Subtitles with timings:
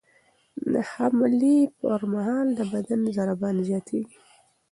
[0.71, 4.15] د حملې پر مهال د بدن ضربان زیاتېږي.